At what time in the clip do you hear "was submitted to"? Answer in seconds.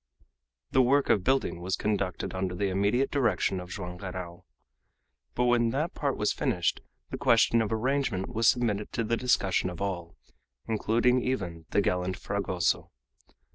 8.33-9.03